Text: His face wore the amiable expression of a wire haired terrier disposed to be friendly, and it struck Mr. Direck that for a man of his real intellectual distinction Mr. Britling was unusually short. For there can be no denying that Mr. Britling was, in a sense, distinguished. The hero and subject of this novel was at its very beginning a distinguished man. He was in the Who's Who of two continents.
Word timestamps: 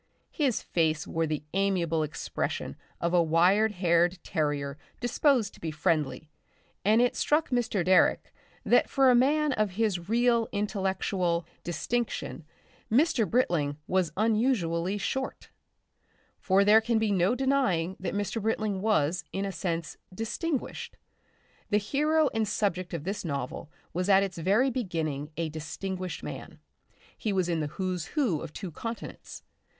His 0.31 0.63
face 0.63 1.05
wore 1.05 1.27
the 1.27 1.43
amiable 1.53 2.01
expression 2.01 2.75
of 2.99 3.13
a 3.13 3.21
wire 3.21 3.67
haired 3.67 4.17
terrier 4.23 4.79
disposed 4.99 5.53
to 5.53 5.59
be 5.59 5.69
friendly, 5.69 6.31
and 6.83 7.03
it 7.03 7.15
struck 7.15 7.49
Mr. 7.51 7.85
Direck 7.85 8.33
that 8.65 8.89
for 8.89 9.11
a 9.11 9.15
man 9.15 9.53
of 9.53 9.73
his 9.73 10.09
real 10.09 10.49
intellectual 10.51 11.45
distinction 11.63 12.45
Mr. 12.91 13.29
Britling 13.29 13.77
was 13.85 14.11
unusually 14.17 14.97
short. 14.97 15.51
For 16.39 16.65
there 16.65 16.81
can 16.81 16.97
be 16.97 17.11
no 17.11 17.35
denying 17.35 17.95
that 17.99 18.15
Mr. 18.15 18.41
Britling 18.41 18.81
was, 18.81 19.23
in 19.31 19.45
a 19.45 19.51
sense, 19.51 19.97
distinguished. 20.11 20.97
The 21.69 21.77
hero 21.77 22.27
and 22.33 22.47
subject 22.47 22.95
of 22.95 23.03
this 23.03 23.23
novel 23.23 23.69
was 23.93 24.09
at 24.09 24.23
its 24.23 24.39
very 24.39 24.71
beginning 24.71 25.29
a 25.37 25.49
distinguished 25.49 26.23
man. 26.23 26.57
He 27.15 27.31
was 27.31 27.47
in 27.47 27.59
the 27.59 27.67
Who's 27.67 28.05
Who 28.17 28.41
of 28.41 28.51
two 28.51 28.71
continents. 28.71 29.43